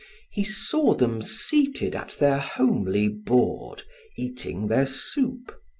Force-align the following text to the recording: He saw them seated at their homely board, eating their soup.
He 0.31 0.43
saw 0.43 0.95
them 0.95 1.21
seated 1.21 1.95
at 1.95 2.17
their 2.19 2.39
homely 2.39 3.07
board, 3.07 3.83
eating 4.17 4.65
their 4.67 4.87
soup. 4.87 5.55